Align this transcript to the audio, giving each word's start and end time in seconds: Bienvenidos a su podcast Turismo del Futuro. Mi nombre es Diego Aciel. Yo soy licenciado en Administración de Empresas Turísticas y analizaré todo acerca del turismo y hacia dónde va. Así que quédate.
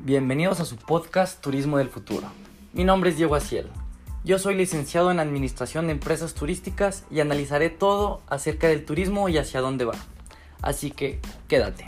Bienvenidos 0.00 0.58
a 0.58 0.64
su 0.64 0.76
podcast 0.76 1.40
Turismo 1.40 1.78
del 1.78 1.88
Futuro. 1.88 2.26
Mi 2.72 2.82
nombre 2.82 3.10
es 3.10 3.16
Diego 3.16 3.36
Aciel. 3.36 3.68
Yo 4.24 4.40
soy 4.40 4.56
licenciado 4.56 5.12
en 5.12 5.20
Administración 5.20 5.86
de 5.86 5.92
Empresas 5.92 6.34
Turísticas 6.34 7.04
y 7.12 7.20
analizaré 7.20 7.70
todo 7.70 8.20
acerca 8.26 8.66
del 8.66 8.84
turismo 8.84 9.28
y 9.28 9.38
hacia 9.38 9.60
dónde 9.60 9.84
va. 9.84 9.94
Así 10.62 10.90
que 10.90 11.20
quédate. 11.46 11.86